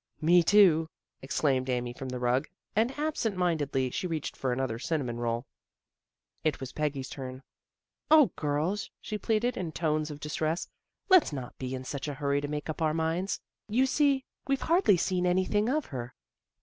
"Me, 0.29 0.41
too," 0.41 0.89
exclaimed 1.21 1.69
Amy 1.69 1.93
from 1.93 2.09
the 2.09 2.17
rug, 2.17 2.47
and 2.75 2.97
absent 2.97 3.37
mindedly 3.37 3.91
she 3.91 4.07
reached 4.07 4.35
for 4.35 4.51
another 4.51 4.79
cinnamon 4.79 5.17
roll. 5.19 5.45
It 6.43 6.59
was 6.59 6.71
Peggy's 6.73 7.07
turn." 7.07 7.43
O, 8.09 8.31
girls," 8.35 8.89
she 8.99 9.19
pleaded, 9.19 9.57
in 9.57 9.71
tones 9.71 10.09
of 10.09 10.19
distress." 10.19 10.67
Let's 11.11 11.31
not 11.31 11.55
be 11.59 11.75
in 11.75 11.83
such 11.83 12.07
a 12.07 12.15
hurry 12.15 12.41
to 12.41 12.47
make 12.47 12.67
up 12.67 12.81
our 12.81 12.95
minds. 12.95 13.41
You 13.69 13.85
see, 13.85 14.25
we've 14.47 14.61
hardly 14.61 14.97
seen 14.97 15.27
anything 15.27 15.69
of 15.69 15.85
her." 15.93 16.15